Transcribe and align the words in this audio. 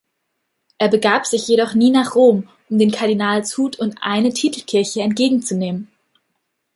Er 0.79 0.87
begab 0.87 1.27
sich 1.27 1.47
jedoch 1.47 1.75
nie 1.75 1.91
nach 1.91 2.15
Rom, 2.15 2.49
um 2.71 2.79
den 2.79 2.89
Kardinalshut 2.89 3.77
und 3.77 3.99
eine 4.01 4.33
Titelkirche 4.33 5.01
entgegenzunehmen. 5.01 5.91